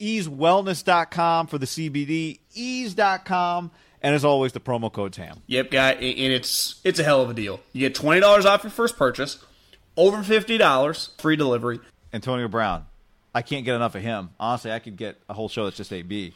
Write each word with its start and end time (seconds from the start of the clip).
easewellness.com 0.00 1.46
for 1.48 1.58
the 1.58 1.66
CBD, 1.66 2.40
ease.com, 2.54 3.70
and 4.02 4.14
as 4.14 4.24
always, 4.24 4.52
the 4.52 4.60
promo 4.60 4.92
code's 4.92 5.16
HAM. 5.16 5.42
Yep, 5.46 5.70
guy, 5.70 5.92
and 5.92 6.32
it's 6.32 6.80
it's 6.84 6.98
a 6.98 7.04
hell 7.04 7.20
of 7.22 7.30
a 7.30 7.34
deal. 7.34 7.60
You 7.72 7.80
get 7.80 7.94
twenty 7.94 8.20
dollars 8.20 8.46
off 8.46 8.62
your 8.64 8.70
first 8.70 8.96
purchase, 8.96 9.44
over 9.96 10.22
fifty 10.22 10.56
dollars 10.58 11.10
free 11.18 11.36
delivery. 11.36 11.80
Antonio 12.12 12.48
Brown. 12.48 12.86
I 13.34 13.42
can't 13.42 13.64
get 13.64 13.74
enough 13.74 13.94
of 13.94 14.02
him. 14.02 14.30
Honestly, 14.40 14.72
I 14.72 14.78
could 14.78 14.96
get 14.96 15.20
a 15.28 15.34
whole 15.34 15.48
show 15.48 15.64
that's 15.64 15.76
just 15.76 15.92
AB 15.92 16.34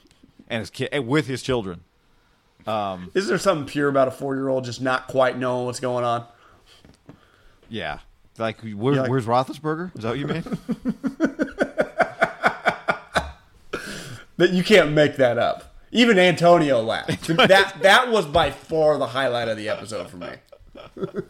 and 0.48 0.60
his 0.60 0.70
kid 0.70 0.96
with 1.00 1.26
his 1.26 1.42
children. 1.42 1.80
Um, 2.66 3.10
Is 3.14 3.26
there 3.26 3.38
something 3.38 3.66
pure 3.66 3.88
about 3.88 4.06
a 4.08 4.10
four 4.12 4.34
year 4.36 4.48
old 4.48 4.64
just 4.64 4.80
not 4.82 5.08
quite 5.08 5.36
knowing 5.38 5.64
what's 5.66 5.80
going 5.80 6.04
on? 6.04 6.26
Yeah. 7.68 7.98
Like, 8.38 8.60
where, 8.60 8.94
Yeah, 8.94 9.00
like- 9.02 9.10
where's 9.10 9.26
Roethlisberger? 9.26 9.96
Is 9.96 10.02
that 10.02 10.10
what 10.10 10.18
you 10.18 10.26
mean? 10.26 10.44
That 14.38 14.50
you 14.50 14.62
can't 14.64 14.92
make 14.92 15.16
that 15.16 15.38
up. 15.38 15.74
Even 15.90 16.18
Antonio 16.18 16.80
laughed. 16.80 17.26
that 17.28 17.76
that 17.82 18.10
was 18.10 18.26
by 18.26 18.50
far 18.50 18.96
the 18.98 19.08
highlight 19.08 19.48
of 19.48 19.56
the 19.56 19.68
episode 19.68 20.08
for 20.10 20.16
me. 20.16 20.28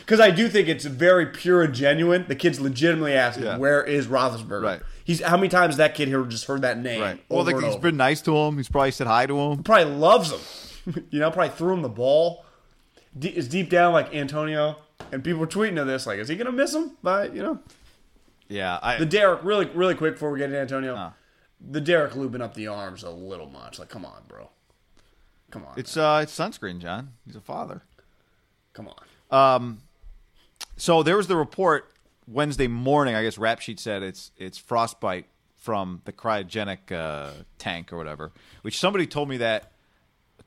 Because 0.00 0.20
I 0.20 0.30
do 0.30 0.48
think 0.48 0.68
it's 0.68 0.84
very 0.84 1.26
pure 1.26 1.62
and 1.62 1.74
genuine. 1.74 2.26
The 2.28 2.36
kid's 2.36 2.60
legitimately 2.60 3.14
asking, 3.14 3.44
Yeah. 3.44 3.56
"Where 3.56 3.82
is 3.82 4.06
Roethlisberger?" 4.06 4.62
Right. 4.62 4.80
He's 5.02 5.20
how 5.22 5.36
many 5.36 5.48
times 5.48 5.78
that 5.78 5.94
kid 5.94 6.08
here 6.08 6.22
just 6.24 6.44
heard 6.44 6.62
that 6.62 6.78
name? 6.78 7.00
right. 7.00 7.20
Well, 7.28 7.48
and 7.48 7.64
he's 7.64 7.76
been 7.76 7.96
nice 7.96 8.20
to 8.22 8.36
him. 8.36 8.58
He's 8.58 8.68
probably 8.68 8.90
said 8.90 9.06
hi 9.06 9.26
to 9.26 9.36
him. 9.36 9.62
probably 9.62 9.92
loves 9.94 10.30
him. 10.30 11.06
you 11.10 11.18
know, 11.18 11.30
probably 11.30 11.54
threw 11.56 11.72
him 11.72 11.82
the 11.82 11.88
ball. 11.88 12.44
D- 13.18 13.28
is 13.30 13.48
deep 13.48 13.70
down 13.70 13.92
like 13.92 14.14
Antonio, 14.14 14.76
and 15.10 15.24
people 15.24 15.40
were 15.40 15.46
tweeting 15.46 15.80
of 15.80 15.86
this, 15.86 16.06
like, 16.06 16.18
is 16.18 16.28
he 16.28 16.36
gonna 16.36 16.52
miss 16.52 16.74
him? 16.74 16.92
But 17.02 17.34
you 17.34 17.42
know, 17.42 17.58
Yeah. 18.48 18.78
I, 18.82 18.98
the 18.98 19.06
Derek 19.06 19.42
really, 19.42 19.66
really 19.74 19.94
quick 19.94 20.14
before 20.14 20.30
we 20.30 20.38
get 20.38 20.48
to 20.48 20.58
Antonio, 20.60 20.94
Huh. 20.94 21.10
The 21.60 21.80
Derek 21.80 22.14
looping 22.14 22.40
up 22.42 22.54
the 22.54 22.66
arms 22.66 23.02
a 23.02 23.10
little 23.10 23.48
much. 23.48 23.78
Like, 23.78 23.88
come 23.88 24.04
on, 24.04 24.22
bro, 24.28 24.50
come 25.50 25.64
on, 25.64 25.74
it's, 25.76 25.96
man. 25.96 26.04
uh, 26.04 26.18
it's 26.20 26.36
sunscreen, 26.36 26.78
John. 26.78 27.12
He's 27.26 27.36
a 27.36 27.40
father. 27.40 27.82
come 28.72 28.88
on. 28.88 28.96
Um, 29.30 29.82
so 30.76 31.02
there 31.02 31.16
was 31.16 31.26
the 31.26 31.36
report 31.36 31.90
Wednesday 32.28 32.68
morning. 32.68 33.14
I 33.14 33.22
guess 33.22 33.38
Rap 33.38 33.60
Sheet 33.60 33.80
said 33.80 34.02
it's 34.02 34.30
it's 34.36 34.58
frostbite 34.58 35.26
from 35.56 36.02
the 36.04 36.12
cryogenic 36.12 36.92
uh, 36.92 37.30
tank 37.58 37.92
or 37.92 37.96
whatever. 37.96 38.32
Which 38.62 38.78
somebody 38.78 39.06
told 39.06 39.28
me 39.28 39.36
that 39.38 39.72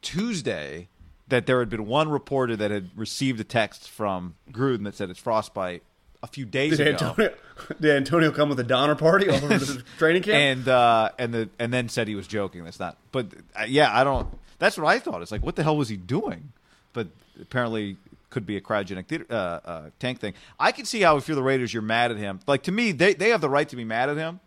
Tuesday 0.01 0.87
that 1.27 1.45
there 1.45 1.59
had 1.59 1.69
been 1.69 1.85
one 1.85 2.09
reporter 2.09 2.55
that 2.55 2.71
had 2.71 2.89
received 2.95 3.39
a 3.39 3.43
text 3.43 3.89
from 3.89 4.35
Gruden 4.51 4.83
that 4.85 4.95
said 4.95 5.09
it's 5.09 5.19
frostbite 5.19 5.83
a 6.21 6.27
few 6.27 6.45
days 6.45 6.77
Did 6.77 6.87
ago. 6.87 7.09
Antonio, 7.09 7.33
did 7.81 7.95
Antonio 7.95 8.31
come 8.31 8.49
with 8.49 8.59
a 8.59 8.63
Donner 8.63 8.95
party 8.95 9.29
over 9.29 9.47
the 9.47 9.83
training 9.97 10.23
camp? 10.23 10.35
and 10.35 10.67
uh, 10.67 11.09
and 11.17 11.33
the 11.33 11.49
and 11.59 11.73
then 11.73 11.89
said 11.89 12.07
he 12.07 12.15
was 12.15 12.27
joking. 12.27 12.63
That's 12.63 12.79
not. 12.79 12.97
But 13.11 13.27
uh, 13.55 13.65
yeah, 13.67 13.97
I 13.97 14.03
don't. 14.03 14.27
That's 14.59 14.77
what 14.77 14.87
I 14.87 14.99
thought. 14.99 15.21
It's 15.21 15.31
like, 15.31 15.45
what 15.45 15.55
the 15.55 15.63
hell 15.63 15.77
was 15.77 15.87
he 15.89 15.95
doing? 15.97 16.51
But 16.91 17.07
apparently, 17.41 17.97
could 18.29 18.45
be 18.45 18.57
a 18.57 18.61
cryogenic 18.61 19.07
theater, 19.07 19.25
uh, 19.29 19.33
uh, 19.33 19.89
tank 19.99 20.19
thing. 20.19 20.33
I 20.59 20.71
can 20.71 20.85
see 20.85 21.01
how 21.01 21.17
if 21.17 21.27
you're 21.27 21.35
the 21.35 21.43
Raiders, 21.43 21.73
you're 21.73 21.81
mad 21.81 22.11
at 22.11 22.17
him. 22.17 22.39
Like 22.47 22.63
to 22.63 22.71
me, 22.71 22.91
they 22.91 23.13
they 23.13 23.29
have 23.29 23.41
the 23.41 23.49
right 23.49 23.67
to 23.69 23.75
be 23.75 23.85
mad 23.85 24.09
at 24.09 24.17
him. 24.17 24.39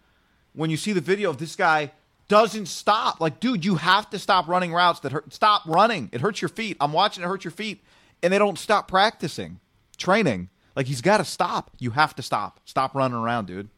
When 0.54 0.68
you 0.68 0.76
see 0.76 0.92
the 0.92 1.00
video 1.00 1.30
of 1.30 1.38
this 1.38 1.56
guy 1.56 1.92
doesn't 2.28 2.66
stop, 2.66 3.20
like, 3.20 3.40
dude, 3.40 3.64
you 3.64 3.76
have 3.76 4.10
to 4.10 4.18
stop 4.18 4.48
running 4.48 4.72
routes 4.72 5.00
that 5.00 5.12
hurt. 5.12 5.32
Stop 5.32 5.62
running. 5.66 6.10
It 6.12 6.20
hurts 6.20 6.42
your 6.42 6.50
feet. 6.50 6.76
I'm 6.80 6.92
watching 6.92 7.24
it 7.24 7.26
hurt 7.26 7.44
your 7.44 7.52
feet, 7.52 7.82
and 8.22 8.32
they 8.32 8.38
don't 8.38 8.58
stop 8.58 8.88
practicing, 8.88 9.60
training. 9.96 10.50
Like 10.74 10.86
he's 10.86 11.00
got 11.00 11.18
to 11.18 11.24
stop. 11.24 11.70
You 11.78 11.90
have 11.90 12.14
to 12.16 12.22
stop. 12.22 12.60
Stop 12.64 12.94
running 12.94 13.16
around, 13.16 13.46
dude. 13.46 13.68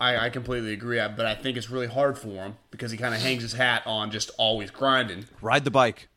I, 0.00 0.26
I 0.26 0.30
completely 0.30 0.72
agree, 0.72 0.98
but 1.16 1.24
I 1.24 1.34
think 1.34 1.56
it's 1.56 1.70
really 1.70 1.86
hard 1.86 2.18
for 2.18 2.28
him 2.28 2.56
because 2.70 2.90
he 2.90 2.98
kind 2.98 3.14
of 3.14 3.20
hangs 3.20 3.42
his 3.42 3.52
hat 3.52 3.82
on 3.86 4.10
just 4.10 4.30
always 4.36 4.70
grinding. 4.70 5.26
Ride 5.40 5.64
the 5.64 5.70
bike. 5.70 6.08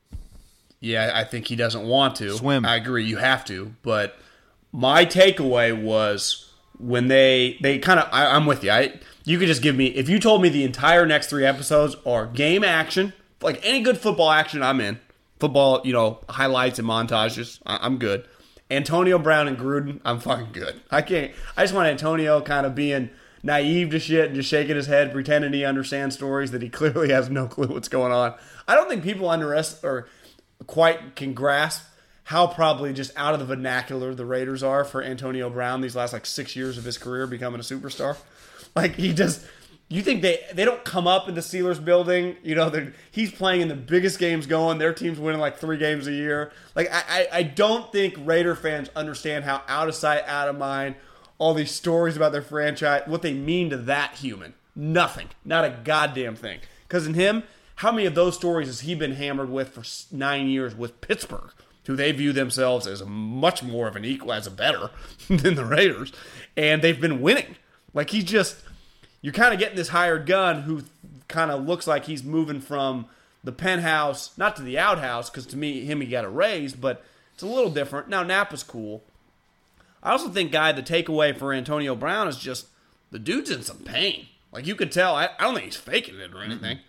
Yeah, 0.80 1.12
I 1.14 1.24
think 1.24 1.48
he 1.48 1.56
doesn't 1.56 1.88
want 1.88 2.16
to. 2.18 2.38
Swim. 2.38 2.66
I 2.66 2.76
agree, 2.76 3.06
you 3.06 3.18
have 3.18 3.46
to. 3.46 3.76
But 3.84 4.18
my 4.72 5.06
takeaway 5.06 5.80
was 5.80 6.52
when 6.80 7.08
they 7.08 7.58
they 7.62 7.80
kind 7.80 8.00
of 8.00 8.08
I'm 8.12 8.46
with 8.46 8.64
you. 8.64 8.72
I 8.72 9.00
you 9.26 9.40
could 9.40 9.48
just 9.48 9.62
give 9.62 9.76
me 9.76 9.88
if 9.88 10.10
you 10.10 10.20
told 10.20 10.42
me 10.42 10.50
the 10.50 10.64
entire 10.64 11.06
next 11.06 11.30
three 11.30 11.46
episodes 11.46 11.96
are 12.06 12.28
game 12.28 12.64
action, 12.64 13.14
like 13.42 13.60
any 13.64 13.82
good 13.82 13.98
football 13.98 14.32
action, 14.32 14.62
I'm 14.62 14.82
in. 14.82 15.00
Football, 15.40 15.82
you 15.84 15.94
know, 15.94 16.20
highlights 16.30 16.80
and 16.80 16.88
montages, 16.88 17.60
I, 17.66 17.78
I'm 17.82 17.98
good. 17.98 18.28
Antonio 18.70 19.18
Brown 19.18 19.48
and 19.48 19.58
Gruden, 19.58 20.02
I'm 20.04 20.20
fucking 20.20 20.52
good. 20.52 20.82
I 20.92 21.02
can't. 21.02 21.32
I 21.56 21.64
just 21.64 21.74
want 21.74 21.88
Antonio 21.88 22.42
kind 22.42 22.66
of 22.66 22.76
being 22.76 23.10
naive 23.44 23.92
to 23.92 24.00
shit 24.00 24.26
and 24.26 24.36
just 24.36 24.50
shaking 24.50 24.76
his 24.76 24.88
head, 24.88 25.12
pretending 25.12 25.54
he 25.54 25.64
understands 25.64 26.16
stories 26.16 26.52
that 26.52 26.62
he 26.62 26.70
clearly 26.70 27.12
has 27.12 27.30
no 27.30 27.48
clue 27.48 27.68
what's 27.68 27.88
going 27.88 28.12
on. 28.12 28.36
I 28.68 28.76
don't 28.76 28.90
think 28.90 29.04
people 29.04 29.30
underestimate 29.30 29.84
or 29.84 30.08
quite 30.66 31.16
can 31.16 31.34
grasp 31.34 31.84
how 32.26 32.46
probably 32.46 32.92
just 32.92 33.12
out 33.16 33.34
of 33.34 33.40
the 33.40 33.46
vernacular 33.46 34.14
the 34.14 34.26
Raiders 34.26 34.62
are 34.62 34.84
for 34.84 35.02
Antonio 35.02 35.50
Brown 35.50 35.80
these 35.80 35.96
last 35.96 36.12
like 36.12 36.26
six 36.26 36.58
years 36.58 36.78
of 36.78 36.84
his 36.84 36.98
career 36.98 37.26
becoming 37.26 37.60
a 37.60 37.64
superstar. 37.64 38.18
Like 38.76 38.96
he 38.96 39.14
just, 39.14 39.46
you 39.90 40.02
think 40.02 40.22
they 40.22 40.42
they 40.54 40.66
don't 40.66 40.84
come 40.84 41.08
up 41.08 41.30
in 41.30 41.36
the 41.36 41.42
Steelers 41.42 41.84
building? 41.84 42.36
You 42.44 42.56
know, 42.56 42.92
he's 43.10 43.32
playing 43.32 43.62
in 43.62 43.68
the 43.68 43.76
biggest 43.76 44.20
games 44.20 44.46
going. 44.46 44.80
Their 44.80 44.94
team's 44.94 45.20
winning 45.20 45.40
like 45.40 45.58
three 45.58 45.78
games 45.78 46.08
a 46.08 46.12
year. 46.12 46.52
Like 46.76 46.90
I, 46.92 47.04
I, 47.08 47.28
I 47.32 47.44
don't 47.44 47.92
think 47.92 48.16
Raider 48.20 48.56
fans 48.56 48.90
understand 48.96 49.46
how 49.46 49.62
out 49.68 49.88
of 49.88 49.96
sight, 49.96 50.24
out 50.28 50.50
of 50.50 50.58
mind, 50.58 50.96
all 51.38 51.54
these 51.54 51.72
stories 51.72 52.18
about 52.18 52.32
their 52.32 52.42
franchise, 52.42 53.04
what 53.06 53.22
they 53.22 53.34
mean 53.34 53.70
to 53.70 53.78
that 53.78 54.16
human. 54.16 54.56
Nothing, 54.76 55.30
not 55.46 55.66
a 55.66 55.80
goddamn 55.84 56.36
thing. 56.36 56.60
Because 56.88 57.08
in 57.08 57.14
him, 57.14 57.44
how 57.76 57.92
many 57.92 58.06
of 58.06 58.16
those 58.16 58.36
stories 58.36 58.68
has 58.68 58.82
he 58.82 58.96
been 58.96 59.14
hammered 59.14 59.50
with 59.50 59.70
for 59.70 60.16
nine 60.16 60.48
years 60.48 60.76
with 60.76 61.00
Pittsburgh, 61.02 61.52
who 61.86 61.96
they 61.96 62.12
view 62.12 62.34
themselves 62.34 62.88
as 62.88 63.04
much 63.06 63.64
more 63.64 63.88
of 63.88 63.96
an 63.96 64.04
equal, 64.04 64.34
as 64.34 64.48
a 64.48 64.52
better 64.52 64.90
than 65.30 65.56
the 65.56 65.66
Raiders, 65.66 66.12
and 66.56 66.82
they've 66.82 67.00
been 67.00 67.22
winning. 67.22 67.56
Like 67.94 68.10
he 68.10 68.22
just, 68.22 68.58
you're 69.28 69.34
kind 69.34 69.54
of 69.54 69.60
getting 69.60 69.76
this 69.76 69.90
hired 69.90 70.26
gun 70.26 70.62
who 70.62 70.84
kind 71.28 71.52
of 71.52 71.66
looks 71.68 71.86
like 71.86 72.06
he's 72.06 72.24
moving 72.24 72.62
from 72.62 73.08
the 73.44 73.52
penthouse, 73.52 74.32
not 74.38 74.56
to 74.56 74.62
the 74.62 74.80
outhouse, 74.80 75.30
because 75.30 75.46
to 75.48 75.58
me, 75.58 75.84
him 75.84 76.00
he 76.00 76.08
got 76.08 76.24
a 76.24 76.30
raise, 76.30 76.74
but 76.74 77.04
it's 77.34 77.44
a 77.44 77.46
little 77.48 77.70
different. 77.70 78.08
Now 78.08 78.24
Napa's 78.24 78.64
cool. 78.64 79.04
I 80.02 80.12
also 80.14 80.30
think, 80.30 80.54
guy, 80.54 80.72
the 80.72 80.82
takeaway 80.82 81.38
for 81.38 81.52
Antonio 81.52 81.94
Brown 81.94 82.30
is 82.30 82.38
just 82.38 82.68
the 83.12 83.20
dude's 83.20 83.52
in 83.52 83.64
some 83.64 83.80
pain. 83.80 84.28
Like 84.54 84.66
you 84.66 84.76
could 84.76 84.94
tell. 84.94 85.14
I, 85.14 85.26
I 85.38 85.44
don't 85.44 85.56
think 85.56 85.66
he's 85.66 85.76
faking 85.76 86.16
it 86.22 86.34
or 86.34 86.42
anything, 86.42 86.80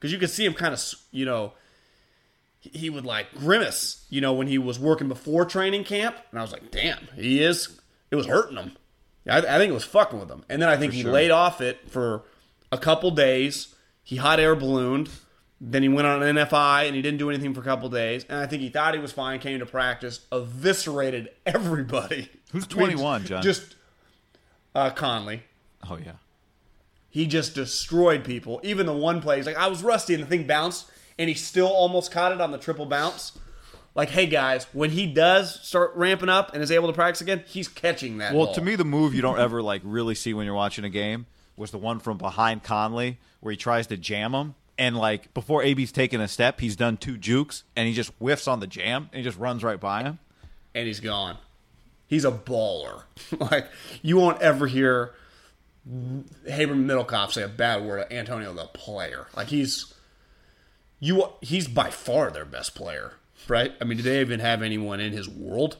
because 0.00 0.10
you 0.10 0.16
could 0.18 0.30
see 0.30 0.46
him 0.46 0.54
kind 0.54 0.72
of, 0.72 0.82
you 1.10 1.26
know, 1.26 1.52
he- 2.60 2.78
he 2.78 2.88
would 2.88 3.04
like 3.04 3.34
grimace, 3.34 4.06
you 4.08 4.22
know, 4.22 4.32
when 4.32 4.46
he 4.46 4.56
was 4.56 4.78
working 4.78 5.08
before 5.08 5.44
training 5.44 5.84
camp, 5.84 6.16
and 6.30 6.38
I 6.40 6.42
was 6.42 6.50
like, 6.52 6.70
damn, 6.70 7.08
he 7.14 7.42
is. 7.42 7.78
It 8.10 8.16
was 8.16 8.24
hurting 8.26 8.56
him. 8.56 8.72
I, 9.28 9.38
I 9.38 9.58
think 9.58 9.70
it 9.70 9.74
was 9.74 9.84
fucking 9.84 10.18
with 10.18 10.30
him, 10.30 10.44
and 10.48 10.60
then 10.60 10.68
I 10.68 10.76
think 10.76 10.92
he 10.92 11.02
laid 11.02 11.30
off 11.30 11.60
it 11.60 11.90
for 11.90 12.24
a 12.70 12.78
couple 12.78 13.10
days. 13.10 13.74
He 14.02 14.16
hot 14.16 14.38
air 14.38 14.54
ballooned. 14.54 15.08
Then 15.60 15.82
he 15.82 15.88
went 15.88 16.06
on 16.06 16.22
an 16.22 16.36
NFI 16.36 16.86
and 16.86 16.94
he 16.94 17.00
didn't 17.00 17.18
do 17.18 17.30
anything 17.30 17.54
for 17.54 17.60
a 17.60 17.64
couple 17.64 17.88
days. 17.88 18.26
And 18.28 18.38
I 18.38 18.46
think 18.46 18.60
he 18.60 18.68
thought 18.68 18.92
he 18.92 19.00
was 19.00 19.12
fine, 19.12 19.38
came 19.38 19.60
to 19.60 19.66
practice, 19.66 20.20
eviscerated 20.30 21.28
everybody. 21.46 22.28
Who's 22.52 22.64
I 22.70 22.76
mean, 22.76 22.86
21, 22.96 23.24
John? 23.24 23.42
Just 23.42 23.76
uh, 24.74 24.90
Conley. 24.90 25.44
Oh 25.88 25.96
yeah. 25.96 26.12
He 27.08 27.26
just 27.26 27.54
destroyed 27.54 28.24
people. 28.24 28.60
Even 28.62 28.86
the 28.86 28.92
one 28.92 29.22
play, 29.22 29.36
he's 29.36 29.46
like, 29.46 29.56
I 29.56 29.68
was 29.68 29.82
rusty 29.82 30.14
and 30.14 30.22
the 30.22 30.26
thing 30.26 30.46
bounced 30.46 30.90
and 31.18 31.28
he 31.28 31.34
still 31.34 31.68
almost 31.68 32.10
caught 32.10 32.32
it 32.32 32.40
on 32.40 32.50
the 32.50 32.58
triple 32.58 32.86
bounce. 32.86 33.38
Like, 33.94 34.10
hey 34.10 34.26
guys, 34.26 34.66
when 34.72 34.90
he 34.90 35.06
does 35.06 35.60
start 35.60 35.92
ramping 35.94 36.28
up 36.28 36.52
and 36.52 36.62
is 36.62 36.70
able 36.72 36.88
to 36.88 36.92
practice 36.92 37.20
again, 37.20 37.44
he's 37.46 37.68
catching 37.68 38.18
that. 38.18 38.34
Well, 38.34 38.46
ball. 38.46 38.54
to 38.54 38.60
me, 38.60 38.74
the 38.74 38.84
move 38.84 39.14
you 39.14 39.22
don't 39.22 39.38
ever 39.38 39.62
like 39.62 39.82
really 39.84 40.14
see 40.16 40.34
when 40.34 40.46
you're 40.46 40.54
watching 40.54 40.84
a 40.84 40.90
game 40.90 41.26
was 41.56 41.70
the 41.70 41.78
one 41.78 42.00
from 42.00 42.18
behind 42.18 42.64
Conley 42.64 43.18
where 43.40 43.52
he 43.52 43.56
tries 43.56 43.86
to 43.88 43.96
jam 43.96 44.34
him, 44.34 44.54
and 44.78 44.96
like 44.96 45.32
before 45.34 45.62
AB's 45.62 45.92
taken 45.92 46.20
a 46.20 46.26
step, 46.26 46.58
he's 46.60 46.74
done 46.76 46.96
two 46.96 47.16
jukes, 47.16 47.62
and 47.76 47.86
he 47.86 47.94
just 47.94 48.10
whiffs 48.18 48.48
on 48.48 48.58
the 48.58 48.66
jam, 48.66 49.08
and 49.12 49.18
he 49.18 49.22
just 49.22 49.38
runs 49.38 49.62
right 49.62 49.78
by 49.78 50.02
him. 50.02 50.18
and 50.74 50.86
he's 50.88 50.98
gone. 51.00 51.36
He's 52.08 52.24
a 52.24 52.32
baller. 52.32 53.02
like 53.38 53.68
you 54.02 54.16
won't 54.16 54.42
ever 54.42 54.66
hear 54.66 55.14
Haber 56.48 56.74
Middlekauff 56.74 57.32
say 57.32 57.42
a 57.42 57.48
bad 57.48 57.84
word 57.84 58.00
of 58.00 58.10
Antonio 58.12 58.52
the 58.52 58.64
player. 58.64 59.26
Like 59.36 59.48
he's 59.48 59.94
you 60.98 61.28
he's 61.42 61.68
by 61.68 61.90
far 61.90 62.30
their 62.30 62.44
best 62.44 62.74
player, 62.74 63.14
right? 63.48 63.72
I 63.80 63.84
mean, 63.84 63.96
do 63.98 64.02
they 64.02 64.20
even 64.20 64.40
have 64.40 64.62
anyone 64.62 65.00
in 65.00 65.12
his 65.12 65.28
world? 65.28 65.76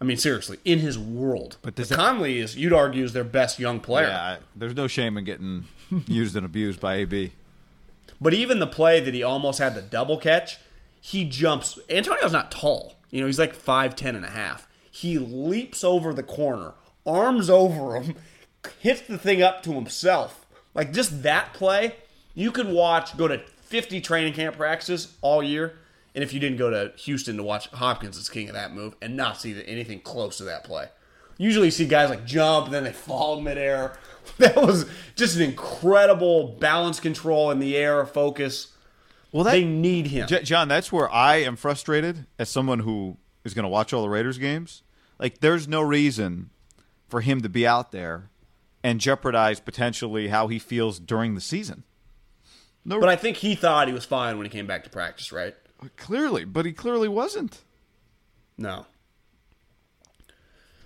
I 0.00 0.04
mean, 0.04 0.16
seriously, 0.16 0.58
in 0.64 0.78
his 0.78 0.98
world. 0.98 1.58
But 1.62 1.74
does 1.74 1.90
that- 1.90 1.96
Conley 1.98 2.38
is, 2.38 2.56
you'd 2.56 2.72
argue, 2.72 3.04
is 3.04 3.12
their 3.12 3.24
best 3.24 3.58
young 3.58 3.80
player. 3.80 4.06
Yeah, 4.06 4.36
there's 4.56 4.74
no 4.74 4.86
shame 4.86 5.18
in 5.18 5.24
getting 5.24 5.64
used 6.06 6.34
and 6.36 6.46
abused 6.46 6.80
by 6.80 6.96
AB. 6.96 7.32
But 8.20 8.32
even 8.34 8.58
the 8.60 8.66
play 8.66 9.00
that 9.00 9.12
he 9.14 9.22
almost 9.22 9.58
had 9.58 9.74
the 9.74 9.82
double 9.82 10.16
catch, 10.18 10.58
he 11.00 11.24
jumps. 11.24 11.78
Antonio's 11.88 12.32
not 12.32 12.50
tall. 12.50 12.94
You 13.10 13.20
know, 13.20 13.26
he's 13.26 13.38
like 13.38 13.54
5'10 13.56 14.16
and 14.16 14.24
a 14.24 14.30
half. 14.30 14.66
He 14.90 15.18
leaps 15.18 15.84
over 15.84 16.12
the 16.12 16.22
corner, 16.22 16.72
arms 17.06 17.48
over 17.50 18.00
him, 18.00 18.14
hits 18.78 19.00
the 19.02 19.18
thing 19.18 19.42
up 19.42 19.62
to 19.64 19.72
himself. 19.72 20.46
Like 20.74 20.92
just 20.92 21.22
that 21.22 21.52
play, 21.54 21.96
you 22.34 22.52
could 22.52 22.68
watch, 22.68 23.16
go 23.16 23.26
to 23.28 23.38
50 23.62 24.00
training 24.00 24.32
camp 24.34 24.56
practices 24.56 25.14
all 25.22 25.42
year. 25.42 25.78
And 26.14 26.24
if 26.24 26.32
you 26.32 26.40
didn't 26.40 26.58
go 26.58 26.70
to 26.70 26.92
Houston 26.98 27.36
to 27.36 27.42
watch 27.42 27.68
Hopkins 27.68 28.16
is 28.16 28.28
king 28.28 28.48
of 28.48 28.54
that 28.54 28.74
move 28.74 28.96
and 29.00 29.16
not 29.16 29.40
see 29.40 29.62
anything 29.66 30.00
close 30.00 30.38
to 30.38 30.44
that 30.44 30.64
play. 30.64 30.88
Usually 31.38 31.68
you 31.68 31.70
see 31.70 31.86
guys 31.86 32.10
like 32.10 32.26
jump 32.26 32.66
and 32.66 32.74
then 32.74 32.84
they 32.84 32.92
fall 32.92 33.40
midair. 33.40 33.96
That 34.38 34.54
was 34.56 34.86
just 35.16 35.36
an 35.36 35.42
incredible 35.42 36.48
balance 36.60 37.00
control 37.00 37.50
in 37.50 37.58
the 37.58 37.76
air, 37.76 38.04
focus. 38.06 38.68
Well, 39.32 39.44
They 39.44 39.64
need 39.64 40.08
him. 40.08 40.28
J- 40.28 40.42
John, 40.42 40.68
that's 40.68 40.92
where 40.92 41.10
I 41.10 41.36
am 41.36 41.56
frustrated 41.56 42.26
as 42.38 42.48
someone 42.48 42.80
who 42.80 43.16
is 43.44 43.54
going 43.54 43.64
to 43.64 43.68
watch 43.68 43.92
all 43.92 44.02
the 44.02 44.08
Raiders 44.08 44.38
games. 44.38 44.82
Like, 45.18 45.40
there's 45.40 45.66
no 45.66 45.80
reason 45.80 46.50
for 47.08 47.22
him 47.22 47.40
to 47.40 47.48
be 47.48 47.66
out 47.66 47.92
there 47.92 48.30
and 48.84 49.00
jeopardize 49.00 49.58
potentially 49.58 50.28
how 50.28 50.48
he 50.48 50.58
feels 50.58 51.00
during 51.00 51.34
the 51.34 51.40
season. 51.40 51.84
No, 52.84 53.00
But 53.00 53.08
I 53.08 53.16
think 53.16 53.38
he 53.38 53.54
thought 53.54 53.88
he 53.88 53.94
was 53.94 54.04
fine 54.04 54.36
when 54.38 54.46
he 54.46 54.50
came 54.50 54.66
back 54.66 54.84
to 54.84 54.90
practice, 54.90 55.32
right? 55.32 55.54
Clearly, 55.96 56.44
but 56.44 56.66
he 56.66 56.72
clearly 56.72 57.08
wasn't. 57.08 57.62
No. 58.56 58.86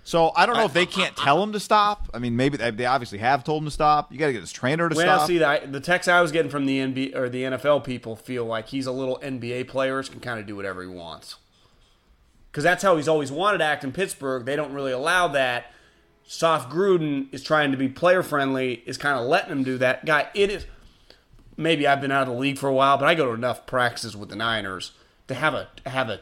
So 0.06 0.32
I 0.36 0.44
don't 0.44 0.56
know 0.56 0.66
if 0.66 0.74
they 0.74 0.84
can't 0.84 1.16
tell 1.16 1.42
him 1.42 1.52
to 1.52 1.60
stop. 1.60 2.10
I 2.12 2.18
mean, 2.18 2.36
maybe 2.36 2.58
they, 2.58 2.70
they 2.70 2.84
obviously 2.84 3.18
have 3.18 3.42
told 3.42 3.62
him 3.62 3.66
to 3.66 3.70
stop. 3.70 4.12
You 4.12 4.18
got 4.18 4.26
to 4.26 4.34
get 4.34 4.42
his 4.42 4.52
trainer 4.52 4.88
to 4.88 4.94
Well, 4.94 5.04
stop. 5.04 5.18
Well, 5.20 5.26
see, 5.26 5.38
the, 5.38 5.62
the 5.66 5.80
text 5.80 6.10
I 6.10 6.20
was 6.20 6.30
getting 6.30 6.50
from 6.50 6.66
the 6.66 6.78
NBA 6.78 7.16
or 7.16 7.30
the 7.30 7.42
NFL 7.44 7.84
people 7.84 8.14
feel 8.14 8.44
like 8.44 8.68
he's 8.68 8.84
a 8.86 8.92
little 8.92 9.18
NBA 9.22 9.66
player, 9.68 10.02
can 10.02 10.20
kind 10.20 10.38
of 10.38 10.46
do 10.46 10.56
whatever 10.56 10.82
he 10.82 10.88
wants. 10.88 11.36
Because 12.50 12.64
that's 12.64 12.82
how 12.82 12.96
he's 12.96 13.08
always 13.08 13.32
wanted 13.32 13.58
to 13.58 13.64
act 13.64 13.82
in 13.82 13.92
Pittsburgh. 13.92 14.44
They 14.44 14.56
don't 14.56 14.74
really 14.74 14.92
allow 14.92 15.28
that. 15.28 15.72
Soft 16.26 16.70
Gruden 16.70 17.32
is 17.32 17.42
trying 17.42 17.70
to 17.70 17.76
be 17.76 17.88
player 17.88 18.22
friendly, 18.22 18.82
is 18.86 18.98
kind 18.98 19.18
of 19.18 19.26
letting 19.26 19.50
him 19.52 19.64
do 19.64 19.78
that. 19.78 20.04
Guy, 20.04 20.28
it 20.34 20.50
is. 20.50 20.66
Maybe 21.56 21.86
I've 21.86 22.00
been 22.00 22.10
out 22.12 22.28
of 22.28 22.34
the 22.34 22.40
league 22.40 22.58
for 22.58 22.68
a 22.68 22.74
while, 22.74 22.98
but 22.98 23.06
I 23.06 23.14
go 23.14 23.26
to 23.26 23.32
enough 23.32 23.66
practices 23.66 24.16
with 24.16 24.28
the 24.28 24.36
Niners 24.36 24.92
to 25.28 25.34
have 25.34 25.54
a 25.54 25.68
have 25.86 26.08
a 26.10 26.20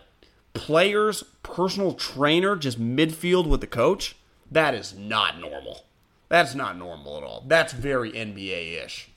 player's 0.54 1.22
personal 1.42 1.94
trainer 1.94 2.56
just 2.56 2.80
midfield 2.80 3.46
with 3.48 3.60
the 3.60 3.66
coach. 3.66 4.16
That 4.50 4.74
is 4.74 4.94
not 4.96 5.40
normal. 5.40 5.84
That's 6.28 6.54
not 6.54 6.76
normal 6.76 7.16
at 7.16 7.22
all. 7.22 7.44
That's 7.46 7.72
very 7.72 8.12
NBA 8.12 8.84
ish. 8.84 9.08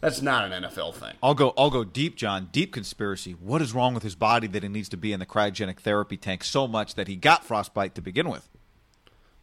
That's 0.00 0.22
not 0.22 0.50
an 0.50 0.62
NFL 0.64 0.94
thing. 0.94 1.14
I'll 1.22 1.34
go. 1.34 1.52
I'll 1.58 1.70
go 1.70 1.84
deep, 1.84 2.16
John. 2.16 2.48
Deep 2.52 2.72
conspiracy. 2.72 3.32
What 3.32 3.60
is 3.60 3.74
wrong 3.74 3.92
with 3.92 4.02
his 4.02 4.14
body 4.14 4.46
that 4.48 4.62
he 4.62 4.68
needs 4.68 4.88
to 4.90 4.96
be 4.96 5.12
in 5.12 5.20
the 5.20 5.26
cryogenic 5.26 5.80
therapy 5.80 6.16
tank 6.16 6.42
so 6.42 6.66
much 6.66 6.94
that 6.94 7.06
he 7.06 7.16
got 7.16 7.44
frostbite 7.44 7.94
to 7.96 8.00
begin 8.00 8.28
with? 8.30 8.48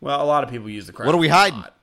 Well, 0.02 0.22
a 0.22 0.26
lot 0.26 0.44
of 0.44 0.50
people 0.50 0.70
use 0.70 0.88
the 0.88 0.94
crowd. 0.94 1.06
What 1.08 1.16
are 1.16 1.20
we 1.20 1.28
thing 1.28 1.34
a 1.34 1.38
hiding? 1.38 1.60
lot. 1.60 1.76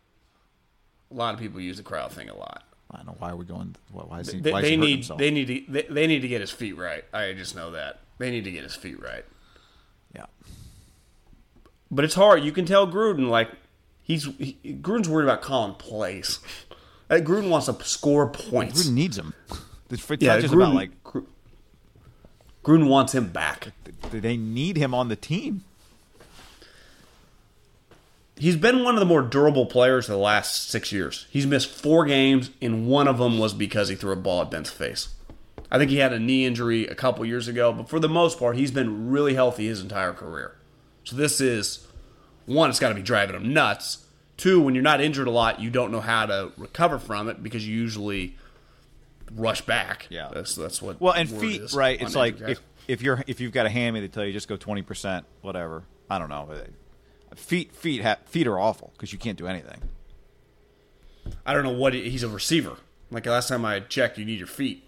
A 1.10 1.14
lot 1.14 1.34
of 1.34 1.40
people 1.40 1.60
use 1.60 1.76
the 1.76 1.82
crowd 1.84 2.10
thing 2.10 2.28
a 2.28 2.36
lot. 2.36 2.64
I 2.94 2.98
don't 2.98 3.06
know 3.06 3.16
why 3.18 3.30
are 3.30 3.36
we 3.36 3.44
going. 3.44 3.74
Why, 3.92 4.02
why 4.04 4.20
is 4.20 4.30
he? 4.30 4.40
They, 4.40 4.52
why 4.52 4.60
is 4.60 4.64
they 4.64 4.70
he 4.70 4.76
need 4.76 4.92
himself? 4.92 5.18
they 5.18 5.30
need 5.30 5.46
to 5.46 5.72
they, 5.72 5.82
they 5.82 6.06
need 6.06 6.20
to 6.20 6.28
get 6.28 6.40
his 6.40 6.50
feet 6.50 6.76
right. 6.76 7.04
I 7.12 7.32
just 7.32 7.54
know 7.56 7.70
that 7.72 8.00
they 8.18 8.30
need 8.30 8.44
to 8.44 8.50
get 8.50 8.62
his 8.62 8.74
feet 8.74 9.00
right. 9.02 9.24
yeah. 10.14 10.26
But 11.90 12.04
it's 12.04 12.14
hard. 12.14 12.42
You 12.44 12.52
can 12.52 12.64
tell 12.64 12.86
Gruden 12.86 13.28
like 13.28 13.50
he's 14.02 14.24
he, 14.38 14.56
Gruden's 14.64 15.08
worried 15.08 15.24
about 15.24 15.42
calling 15.42 15.74
plays. 15.74 16.38
Like, 17.10 17.24
Gruden 17.24 17.50
wants 17.50 17.66
to 17.66 17.76
score 17.84 18.26
points. 18.26 18.82
Gruden 18.82 18.94
needs 18.94 19.18
him. 19.18 19.34
It's 19.90 20.10
yeah, 20.18 20.40
Gruden, 20.40 20.54
about 20.54 20.74
like 20.74 20.90
Gruden 22.64 22.88
wants 22.88 23.14
him 23.14 23.28
back. 23.28 23.68
they 24.10 24.36
need 24.36 24.78
him 24.78 24.94
on 24.94 25.08
the 25.08 25.14
team. 25.14 25.62
He's 28.36 28.56
been 28.56 28.82
one 28.82 28.94
of 28.94 29.00
the 29.00 29.06
more 29.06 29.22
durable 29.22 29.66
players 29.66 30.06
the 30.06 30.16
last 30.16 30.68
six 30.68 30.90
years. 30.90 31.26
He's 31.30 31.46
missed 31.46 31.70
four 31.70 32.04
games, 32.04 32.50
and 32.60 32.88
one 32.88 33.06
of 33.06 33.18
them 33.18 33.38
was 33.38 33.54
because 33.54 33.88
he 33.88 33.94
threw 33.94 34.12
a 34.12 34.16
ball 34.16 34.42
at 34.42 34.50
Ben's 34.50 34.70
face. 34.70 35.08
I 35.70 35.78
think 35.78 35.90
he 35.90 35.98
had 35.98 36.12
a 36.12 36.18
knee 36.18 36.44
injury 36.44 36.86
a 36.86 36.94
couple 36.94 37.24
years 37.24 37.48
ago, 37.48 37.72
but 37.72 37.88
for 37.88 38.00
the 38.00 38.08
most 38.08 38.38
part, 38.38 38.56
he's 38.56 38.70
been 38.70 39.10
really 39.10 39.34
healthy 39.34 39.66
his 39.66 39.80
entire 39.80 40.12
career. 40.12 40.56
So 41.04 41.16
this 41.16 41.40
is 41.40 41.86
one, 42.46 42.70
it's 42.70 42.80
got 42.80 42.88
to 42.88 42.94
be 42.94 43.02
driving 43.02 43.36
him 43.36 43.52
nuts. 43.52 44.06
Two, 44.36 44.60
when 44.60 44.74
you're 44.74 44.82
not 44.82 45.00
injured 45.00 45.28
a 45.28 45.30
lot, 45.30 45.60
you 45.60 45.70
don't 45.70 45.92
know 45.92 46.00
how 46.00 46.26
to 46.26 46.50
recover 46.56 46.98
from 46.98 47.28
it 47.28 47.42
because 47.42 47.66
you 47.66 47.76
usually 47.76 48.36
rush 49.32 49.60
back. 49.62 50.06
Yeah. 50.10 50.30
that's 50.32 50.54
that's 50.56 50.82
what. 50.82 51.00
Well, 51.00 51.12
and 51.12 51.30
feet, 51.30 51.72
right? 51.72 52.00
It's 52.00 52.16
like 52.16 52.40
guys. 52.40 52.50
if 52.50 52.62
if 52.88 53.02
you're 53.02 53.22
if 53.26 53.40
you've 53.40 53.52
got 53.52 53.66
a 53.66 53.70
hammy, 53.70 54.00
they 54.00 54.08
tell 54.08 54.24
you 54.24 54.32
just 54.32 54.48
go 54.48 54.56
twenty 54.56 54.82
percent, 54.82 55.24
whatever. 55.42 55.84
I 56.10 56.18
don't 56.18 56.28
know. 56.28 56.48
Feet 57.38 57.72
feet 57.72 58.02
ha- 58.02 58.16
feet 58.26 58.46
are 58.46 58.58
awful 58.58 58.92
because 58.94 59.12
you 59.12 59.18
can't 59.18 59.38
do 59.38 59.46
anything. 59.46 59.82
I 61.46 61.54
don't 61.54 61.62
know 61.64 61.70
what 61.72 61.94
he- 61.94 62.10
he's 62.10 62.22
a 62.22 62.28
receiver. 62.28 62.76
Like 63.10 63.26
last 63.26 63.48
time 63.48 63.64
I 63.64 63.80
checked, 63.80 64.18
you 64.18 64.24
need 64.24 64.38
your 64.38 64.46
feet. 64.46 64.82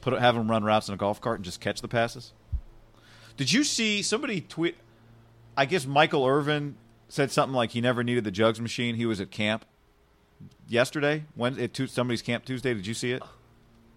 Put 0.00 0.12
have 0.14 0.36
him 0.36 0.50
run 0.50 0.64
routes 0.64 0.88
in 0.88 0.94
a 0.94 0.96
golf 0.96 1.20
cart 1.20 1.38
and 1.38 1.44
just 1.44 1.60
catch 1.60 1.80
the 1.80 1.88
passes. 1.88 2.32
Did 3.36 3.52
you 3.52 3.64
see 3.64 4.02
somebody 4.02 4.40
tweet? 4.40 4.76
I 5.56 5.66
guess 5.66 5.86
Michael 5.86 6.26
Irvin 6.26 6.76
said 7.08 7.30
something 7.30 7.54
like 7.54 7.70
he 7.70 7.80
never 7.80 8.04
needed 8.04 8.24
the 8.24 8.30
jugs 8.30 8.60
machine. 8.60 8.94
He 8.94 9.06
was 9.06 9.20
at 9.20 9.30
camp 9.30 9.64
yesterday. 10.68 11.24
When 11.34 11.58
at 11.58 11.74
Tu- 11.74 11.86
somebody's 11.86 12.22
camp 12.22 12.44
Tuesday, 12.44 12.74
did 12.74 12.86
you 12.86 12.94
see 12.94 13.12
it? 13.12 13.22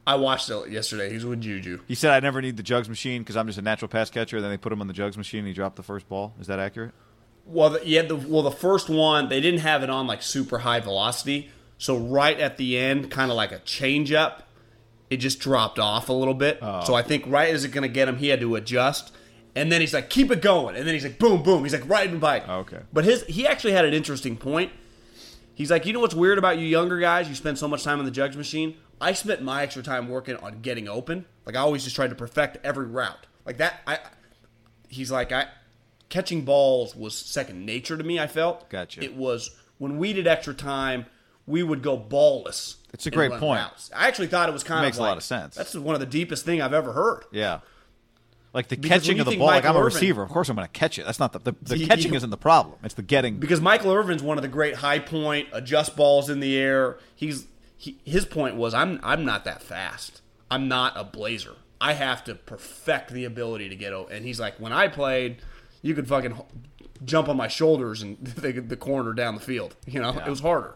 I 0.06 0.16
watched 0.16 0.50
it 0.50 0.70
yesterday. 0.70 1.12
He's 1.12 1.26
with 1.26 1.42
Juju. 1.42 1.82
He 1.88 1.94
said 1.96 2.12
I 2.12 2.20
never 2.22 2.42
need 2.42 2.58
the 2.58 2.64
jugs 2.64 2.88
machine 2.88 3.22
because 3.22 3.36
I'm 3.36 3.46
just 3.48 3.60
a 3.60 3.62
natural 3.62 3.90
pass 3.90 4.10
catcher. 4.10 4.40
Then 4.42 4.50
they 4.50 4.58
put 4.58 4.72
him 4.72 4.82
on 4.82 4.88
the 4.88 4.94
jugs 4.94 5.18
machine 5.18 5.40
and 5.40 5.48
he 5.50 5.54
dropped 5.54 5.76
the 5.76 5.84
first 5.84 6.08
ball. 6.08 6.34
Is 6.40 6.48
that 6.48 6.60
accurate? 6.60 6.94
Well, 7.48 7.72
the, 7.72 7.88
yeah, 7.88 8.02
the, 8.02 8.16
well, 8.16 8.44
the 8.44 8.52
first 8.52 8.90
one 8.90 9.30
they 9.30 9.40
didn't 9.40 9.62
have 9.62 9.84
it 9.84 9.90
on 9.90 10.06
like 10.06 10.22
super 10.22 10.60
high 10.60 10.80
velocity, 10.80 11.50
so 11.78 11.98
right 11.98 12.38
at 12.40 12.58
the 12.58 12.78
end, 12.78 13.10
kind 13.10 13.32
of 13.32 13.38
like 13.38 13.52
a 13.52 13.60
change 13.60 14.12
up, 14.12 14.44
it 15.10 15.18
just 15.18 15.40
dropped 15.40 15.80
off 15.80 16.10
a 16.10 16.14
little 16.14 16.34
bit. 16.34 16.60
Oh. 16.62 16.84
So 16.84 16.94
I 16.94 17.02
think 17.02 17.24
right 17.28 17.54
as 17.54 17.64
it 17.64 17.70
going 17.70 17.84
to 17.84 17.94
get 17.94 18.10
him, 18.10 18.18
he 18.18 18.28
had 18.28 18.42
to 18.42 18.56
adjust, 18.56 19.14
and 19.56 19.72
then 19.72 19.82
he's 19.82 19.94
like, 19.94 20.10
"Keep 20.10 20.32
it 20.32 20.42
going," 20.42 20.76
and 20.76 20.86
then 20.86 20.94
he's 20.94 21.04
like, 21.04 21.20
"Boom, 21.20 21.42
boom." 21.42 21.64
He's 21.64 21.74
like 21.74 21.88
riding 21.88 22.20
bike. 22.20 22.44
Oh, 22.48 22.60
okay. 22.60 22.80
But 22.92 23.06
his 23.06 23.24
he 23.24 23.48
actually 23.48 23.74
had 23.74 23.86
an 23.86 23.94
interesting 23.94 24.36
point. 24.36 24.72
He's 25.56 25.72
like, 25.72 25.88
you 25.88 25.94
know 25.94 26.00
what's 26.00 26.14
weird 26.14 26.38
about 26.38 26.60
you 26.60 26.68
younger 26.68 27.00
guys? 27.00 27.28
You 27.28 27.34
spend 27.34 27.58
so 27.58 27.68
much 27.68 27.84
time 27.84 27.98
on 27.98 28.06
the 28.06 28.12
jugs 28.12 28.38
machine. 28.38 28.78
I 29.02 29.14
spent 29.14 29.42
my 29.42 29.64
extra 29.64 29.82
time 29.82 30.08
working 30.08 30.36
on 30.36 30.62
getting 30.62 30.88
open. 30.88 31.26
Like 31.48 31.56
I 31.56 31.60
always 31.60 31.84
just 31.84 31.96
tried 31.96 32.10
to 32.10 32.16
perfect 32.16 32.64
every 32.64 32.86
route. 32.86 33.26
Like 33.46 33.58
that. 33.58 33.82
I. 33.88 34.00
He's 34.88 35.12
like 35.12 35.32
I. 35.32 35.48
Catching 36.10 36.44
balls 36.44 36.96
was 36.96 37.16
second 37.16 37.66
nature 37.66 37.98
to 37.98 38.04
me. 38.04 38.20
I 38.20 38.28
felt. 38.28 38.70
Gotcha. 38.70 39.04
It 39.04 39.16
was 39.16 39.52
when 39.78 39.98
we 39.98 40.14
did 40.14 40.28
extra 40.28 40.54
time, 40.54 41.06
we 41.46 41.64
would 41.64 41.82
go 41.82 41.98
ballless. 41.98 42.76
It's 42.94 43.06
a 43.06 43.12
great 43.12 43.32
point. 43.32 43.60
routes. 43.62 43.92
I 43.96 44.08
actually 44.08 44.28
thought 44.28 44.50
it 44.50 44.54
was 44.54 44.64
kind 44.64 44.84
Makes 44.86 44.98
of 44.98 45.02
a 45.02 45.08
lot 45.08 45.18
of 45.18 45.24
sense. 45.24 45.56
That's 45.56 45.76
one 45.76 45.96
of 45.96 46.00
the 46.00 46.06
deepest 46.08 46.46
thing 46.46 46.62
I've 46.62 46.74
ever 46.74 46.94
heard. 46.94 47.26
Yeah. 47.32 47.60
Like 48.54 48.70
the 48.70 48.78
Because 48.78 49.04
catching 49.04 49.20
of 49.20 49.28
the 49.28 49.38
ball, 49.38 49.48
like 49.48 49.66
I'm 49.66 49.76
a 49.76 49.80
Irvin- 49.80 49.86
receiver. 49.94 50.24
Of 50.24 50.30
course 50.30 50.50
I'm 50.50 50.56
going 50.56 50.68
to 50.68 50.72
catch 50.72 50.98
it. 50.98 51.06
That's 51.06 51.20
not 51.20 51.34
the 51.34 51.40
the, 51.40 51.56
the 51.76 51.86
catching 51.88 52.14
isn't 52.16 52.30
the 52.30 52.38
problem. 52.38 52.78
It's 52.84 52.94
the 52.96 53.02
getting. 53.04 53.38
because 53.38 53.62
Michael 53.62 53.92
Irvin's 53.92 54.24
one 54.24 54.38
of 54.38 54.42
the 54.42 54.48
great 54.48 54.76
high 54.76 55.00
point 55.00 55.50
adjust 55.52 55.96
balls 55.96 56.30
in 56.30 56.40
the 56.40 56.58
air. 56.58 56.98
He's 57.16 57.46
he, 57.76 57.98
his 58.04 58.26
point 58.26 58.56
was 58.56 58.74
I'm 58.74 59.00
I'm 59.04 59.26
not 59.26 59.44
that 59.46 59.62
fast. 59.62 60.22
I'm 60.50 60.68
not 60.68 60.94
a 60.96 61.04
blazer. 61.04 61.56
I 61.80 61.94
have 61.94 62.24
to 62.24 62.34
perfect 62.36 63.12
the 63.12 63.26
ability 63.26 63.70
to 63.70 63.76
get 63.76 63.94
over. 63.94 64.12
And 64.12 64.26
he's 64.26 64.40
like, 64.40 64.60
when 64.60 64.74
I 64.74 64.88
played, 64.88 65.38
you 65.82 65.94
could 65.96 66.08
fucking 66.08 66.36
jump 67.06 67.30
on 67.30 67.38
my 67.38 67.48
shoulders 67.48 68.02
and 68.02 68.18
the, 68.22 68.52
the 68.54 68.78
corner 68.78 69.14
down 69.14 69.36
the 69.36 69.42
field. 69.42 69.76
You 69.86 70.02
know, 70.02 70.10
it 70.18 70.30
was 70.30 70.40
harder. 70.42 70.76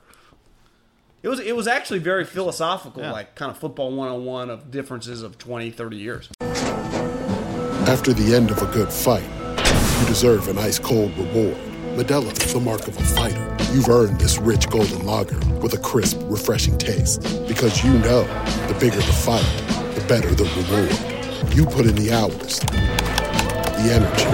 It 1.24 1.28
was 1.30 1.40
it 1.40 1.56
was 1.56 1.68
actually 1.68 2.00
very 2.00 2.26
philosophical, 2.26 3.04
Yeah. 3.04 3.12
like 3.12 3.36
kind 3.36 3.52
of 3.52 3.58
football 3.58 3.92
101 3.96 4.50
of 4.50 4.72
differences 4.72 5.22
of 5.22 5.38
20, 5.38 5.70
30 5.70 5.98
years. 5.98 6.30
After 7.88 8.14
the 8.14 8.36
end 8.36 8.52
of 8.52 8.62
a 8.62 8.66
good 8.68 8.92
fight, 8.92 9.24
you 10.02 10.08
deserve 10.08 10.48
an 10.48 10.58
ice 10.58 10.80
cold 10.80 11.16
reward. 11.18 11.58
Modelo 11.98 12.32
is 12.44 12.54
the 12.54 12.60
mark 12.60 12.88
of 12.88 12.98
a 12.98 13.04
fighter. 13.04 13.58
You've 13.74 13.90
earned 13.90 14.20
this 14.20 14.38
rich 14.40 14.70
golden 14.70 15.06
lager 15.06 15.38
with 15.60 15.74
a 15.74 15.78
crisp, 15.78 16.20
refreshing 16.24 16.78
taste. 16.78 17.22
Because 17.48 17.84
you 17.84 17.92
know 18.00 18.24
the 18.68 18.78
bigger 18.80 18.96
the 18.96 19.02
fight, 19.14 19.46
the 19.96 20.04
better 20.08 20.34
the 20.34 20.46
reward. 20.56 21.54
You 21.54 21.66
put 21.66 21.86
in 21.86 21.96
the 21.96 22.12
hours, 22.14 22.60
the 22.62 23.92
energy, 23.92 24.26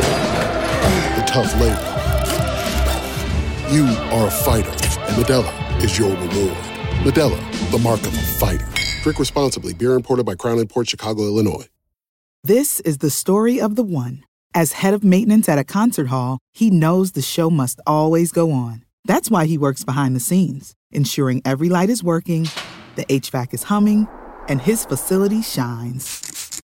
the 1.18 1.24
tough 1.24 1.52
labor. 1.60 1.82
You 3.74 3.86
are 4.16 4.28
a 4.28 4.32
fighter, 4.32 4.70
and 4.70 5.16
Modelo 5.18 5.84
is 5.84 5.98
your 5.98 6.12
reward. 6.12 6.58
Modelo, 7.02 7.72
the 7.72 7.80
mark 7.80 8.00
of 8.02 8.14
a 8.14 8.22
fighter. 8.22 8.68
Drink 9.02 9.18
responsibly. 9.18 9.74
Beer 9.74 9.94
imported 9.94 10.28
by 10.28 10.36
Crown 10.36 10.64
Port 10.68 10.88
Chicago, 10.88 11.24
Illinois. 11.24 11.66
This 12.44 12.80
is 12.82 13.00
the 13.00 13.10
story 13.10 13.60
of 13.60 13.76
the 13.76 13.84
one. 13.84 14.24
As 14.54 14.74
head 14.74 14.94
of 14.94 15.04
maintenance 15.04 15.50
at 15.50 15.58
a 15.58 15.64
concert 15.64 16.08
hall, 16.08 16.38
he 16.54 16.70
knows 16.70 17.14
the 17.14 17.24
show 17.24 17.50
must 17.50 17.82
always 17.88 18.32
go 18.32 18.52
on. 18.52 18.86
That's 19.06 19.32
why 19.32 19.48
he 19.48 19.58
works 19.58 19.84
behind 19.84 20.16
the 20.16 20.20
scenes, 20.20 20.76
ensuring 20.92 21.42
every 21.44 21.68
light 21.68 21.90
is 21.90 22.04
working, 22.04 22.48
the 22.96 23.06
HVAC 23.06 23.56
is 23.56 23.64
humming, 23.64 24.08
and 24.48 24.62
his 24.62 24.86
facility 24.86 25.42
shines. 25.42 26.37